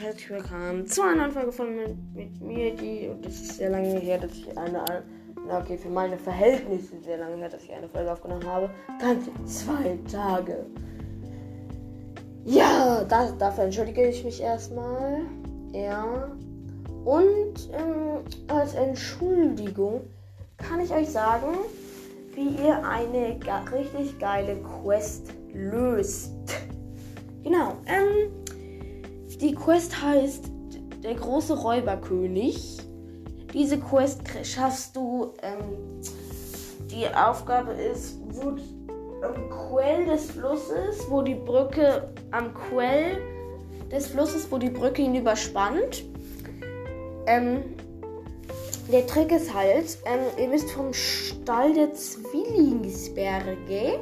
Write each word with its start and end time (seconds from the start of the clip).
herzlich 0.00 0.30
willkommen 0.30 0.86
zu 0.86 1.02
einer 1.02 1.16
neuen 1.16 1.32
Folge 1.32 1.50
von 1.50 1.74
mit, 1.74 2.14
mit 2.14 2.40
mir, 2.40 2.74
die, 2.74 3.08
und 3.08 3.24
das 3.24 3.32
ist 3.34 3.56
sehr 3.56 3.70
lange 3.70 3.98
her, 3.98 4.18
dass 4.18 4.30
ich 4.30 4.56
eine, 4.56 5.02
na 5.44 5.58
okay, 5.58 5.76
für 5.76 5.88
meine 5.88 6.16
Verhältnisse 6.16 7.00
sehr 7.02 7.18
lange 7.18 7.36
her, 7.36 7.48
dass 7.48 7.64
ich 7.64 7.72
eine 7.72 7.88
Folge 7.88 8.12
aufgenommen 8.12 8.46
habe. 8.46 8.70
Ganze 9.00 9.30
zwei 9.44 9.98
Tage. 10.10 10.66
Ja, 12.44 13.04
das, 13.08 13.36
dafür 13.38 13.64
entschuldige 13.64 14.06
ich 14.06 14.24
mich 14.24 14.40
erstmal. 14.40 15.22
Ja. 15.72 16.30
Und 17.04 17.68
ähm, 17.72 18.24
als 18.46 18.74
Entschuldigung 18.74 20.02
kann 20.58 20.80
ich 20.80 20.92
euch 20.92 21.08
sagen, 21.08 21.56
wie 22.36 22.50
ihr 22.64 22.84
eine 22.86 23.36
richtig 23.72 24.16
geile 24.20 24.56
Quest 24.62 25.32
löst. 25.52 26.32
Genau. 27.42 27.76
Ähm, 27.86 28.37
die 29.40 29.54
Quest 29.54 30.02
heißt 30.02 30.50
Der 31.02 31.14
große 31.14 31.56
Räuberkönig. 31.56 32.78
Diese 33.54 33.78
Quest 33.78 34.22
schaffst 34.42 34.96
du. 34.96 35.32
Ähm, 35.42 36.00
die 36.90 37.06
Aufgabe 37.08 37.72
ist, 37.72 38.18
wo 38.30 38.56
am 39.22 39.50
Quell 39.50 40.06
des 40.06 40.30
Flusses, 40.30 41.04
wo 41.08 41.22
die 41.22 41.34
Brücke 41.34 42.08
am 42.30 42.54
Quell 42.54 43.18
des 43.90 44.06
Flusses, 44.08 44.50
wo 44.50 44.58
die 44.58 44.70
Brücke 44.70 45.02
ihn 45.02 45.14
überspannt. 45.14 46.04
Ähm, 47.26 47.62
der 48.90 49.06
Trick 49.06 49.32
ist 49.32 49.52
halt, 49.52 49.98
ähm, 50.06 50.20
ihr 50.38 50.48
müsst 50.48 50.70
vom 50.70 50.94
Stall 50.94 51.74
der 51.74 51.92
Zwillingsberge. 51.92 54.00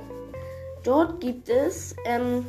Dort 0.84 1.20
gibt 1.20 1.48
es 1.48 1.96
ähm, 2.04 2.46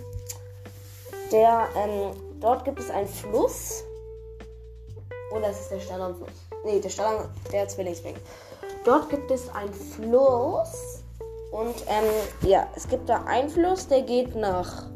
der 1.32 1.68
ähm, 1.76 2.12
Dort 2.40 2.66
gibt 2.66 2.80
es 2.80 2.90
einen 2.90 3.08
Fluss. 3.08 3.84
Oder 5.36 5.50
es 5.50 5.62
ist 5.62 5.72
der 5.72 5.80
Stall 5.80 6.02
am 6.02 6.16
Fluss. 6.16 6.30
Nee, 6.66 6.80
der 6.80 6.90
Stall 6.90 7.30
der 7.52 7.68
Zwillingsweg. 7.68 8.16
Dort 8.86 9.10
gibt 9.10 9.30
es 9.32 9.50
einen 9.50 9.74
Fluss. 9.74 11.04
Und 11.52 11.76
ähm, 11.88 12.50
ja, 12.50 12.68
es 12.76 12.88
gibt 12.88 13.10
da 13.10 13.24
einen 13.24 13.50
Fluss, 13.50 13.88
der 13.88 14.02
geht 14.02 14.36
nach. 14.36 14.90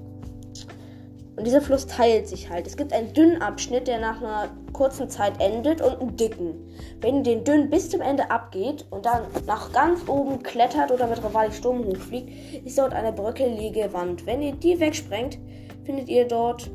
Und 1.36 1.48
dieser 1.48 1.62
Fluss 1.62 1.88
teilt 1.88 2.28
sich 2.28 2.50
halt. 2.50 2.68
Es 2.68 2.78
gibt 2.78 2.94
einen 2.94 3.14
dünnen 3.14 3.42
Abschnitt, 3.42 3.88
der 3.88 4.00
nach 4.00 4.22
einer 4.22 4.50
kurzen 4.74 5.10
Zeit 5.10 5.40
endet 5.40 5.82
und 5.82 6.00
einen 6.00 6.16
dicken. 6.16 6.72
Wenn 7.00 7.24
den 7.24 7.44
dünnen 7.44 7.70
bis 7.70 7.90
zum 7.90 8.02
Ende 8.02 8.30
abgeht 8.30 8.86
und 8.92 9.06
dann 9.06 9.24
nach 9.48 9.72
ganz 9.72 10.08
oben 10.08 10.44
klettert 10.44 10.92
oder 10.92 11.08
mit 11.08 11.24
Rivali 11.24 11.52
Sturm 11.52 11.86
hochfliegt, 11.86 12.66
ist 12.66 12.78
dort 12.78 12.94
eine 12.94 13.12
bröckelige 13.12 13.92
Wand. 13.94 14.26
Wenn 14.26 14.42
ihr 14.42 14.54
die 14.54 14.80
wegsprengt, 14.80 15.40
findet 15.86 16.10
ihr 16.10 16.28
dort 16.28 16.70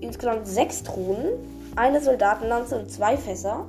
insgesamt 0.00 0.46
sechs 0.46 0.82
Truhen, 0.82 1.26
eine 1.76 2.00
Soldatenlanze 2.00 2.78
und 2.78 2.90
zwei 2.90 3.16
Fässer. 3.16 3.66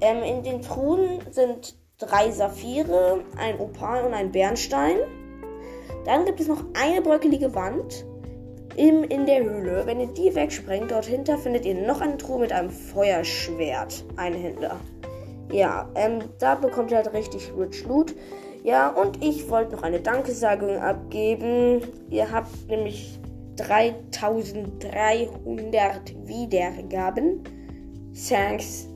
Ähm, 0.00 0.22
in 0.22 0.42
den 0.42 0.62
Truhen 0.62 1.20
sind 1.30 1.76
drei 1.98 2.30
Saphire, 2.30 3.20
ein 3.38 3.60
Opal 3.60 4.04
und 4.04 4.14
ein 4.14 4.32
Bernstein. 4.32 4.96
Dann 6.04 6.24
gibt 6.24 6.40
es 6.40 6.48
noch 6.48 6.64
eine 6.74 7.00
bröckelige 7.00 7.54
Wand 7.54 8.04
im, 8.76 9.04
in 9.04 9.26
der 9.26 9.44
Höhle. 9.44 9.82
Wenn 9.86 10.00
ihr 10.00 10.08
die 10.08 10.34
wegsprengt, 10.34 10.90
dort 10.90 11.06
hinter 11.06 11.38
findet 11.38 11.64
ihr 11.64 11.74
noch 11.74 12.00
eine 12.00 12.16
Truhe 12.16 12.40
mit 12.40 12.52
einem 12.52 12.70
Feuerschwert. 12.70 14.04
Ein 14.16 14.34
Händler. 14.34 14.76
Ja, 15.50 15.88
ähm, 15.94 16.20
da 16.38 16.54
bekommt 16.54 16.90
ihr 16.90 16.96
halt 16.96 17.12
richtig 17.12 17.52
Rich 17.56 17.84
Loot. 17.84 18.14
Ja, 18.64 18.88
und 18.90 19.22
ich 19.22 19.50
wollte 19.50 19.76
noch 19.76 19.82
eine 19.82 20.00
Dankesagung 20.00 20.78
abgeben. 20.78 21.82
Ihr 22.10 22.30
habt 22.30 22.68
nämlich 22.68 23.18
3300 23.62 26.14
Wiedergaben. 26.26 27.44
Thanks. 28.28 28.88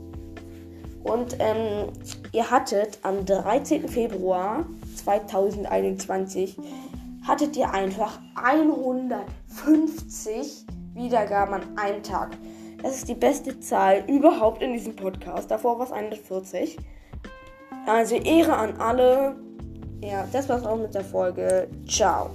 Und 1.02 1.36
ähm, 1.38 1.92
ihr 2.32 2.50
hattet 2.50 2.98
am 3.02 3.24
13. 3.24 3.88
Februar 3.88 4.66
2021 4.96 6.56
hattet 7.26 7.56
ihr 7.56 7.72
einfach 7.72 8.18
150 8.34 10.66
Wiedergaben 10.94 11.54
an 11.54 11.78
einem 11.78 12.02
Tag. 12.02 12.36
Das 12.82 12.96
ist 12.96 13.08
die 13.08 13.14
beste 13.14 13.60
Zahl 13.60 14.04
überhaupt 14.08 14.60
in 14.62 14.72
diesem 14.72 14.96
Podcast. 14.96 15.48
Davor 15.50 15.78
war 15.78 15.86
es 15.86 15.92
140. 15.92 16.76
Also 17.86 18.16
Ehre 18.16 18.56
an 18.56 18.76
alle. 18.78 19.36
Ja, 20.02 20.26
das 20.32 20.48
war's 20.48 20.64
auch 20.64 20.76
mit 20.76 20.94
der 20.94 21.04
Folge. 21.04 21.68
Ciao. 21.88 22.30